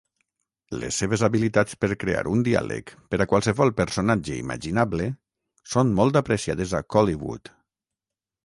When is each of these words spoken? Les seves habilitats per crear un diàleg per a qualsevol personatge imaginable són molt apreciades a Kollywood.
Les 0.83 0.95
seves 1.01 1.23
habilitats 1.25 1.77
per 1.83 1.89
crear 2.03 2.23
un 2.31 2.41
diàleg 2.47 2.93
per 3.13 3.19
a 3.19 3.27
qualsevol 3.33 3.73
personatge 3.83 4.39
imaginable 4.39 5.11
són 5.75 5.93
molt 6.01 6.19
apreciades 6.23 6.75
a 6.81 6.85
Kollywood. 6.97 7.55